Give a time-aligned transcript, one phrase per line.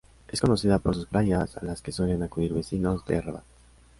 [0.29, 3.43] Es conocida por sus playas, a las que suelen acudir vecinos de Rabat.